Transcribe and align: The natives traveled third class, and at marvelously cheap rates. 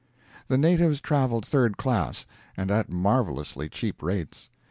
The 0.47 0.57
natives 0.57 0.99
traveled 0.99 1.45
third 1.45 1.77
class, 1.77 2.25
and 2.57 2.71
at 2.71 2.89
marvelously 2.91 3.69
cheap 3.69 4.01
rates. 4.01 4.49